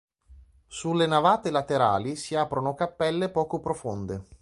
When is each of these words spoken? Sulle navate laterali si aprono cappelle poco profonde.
Sulle 0.65 1.05
navate 1.05 1.51
laterali 1.51 2.15
si 2.15 2.33
aprono 2.35 2.73
cappelle 2.73 3.29
poco 3.29 3.59
profonde. 3.59 4.23